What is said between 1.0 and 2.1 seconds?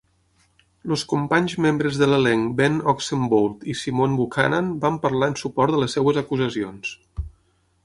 companys membres de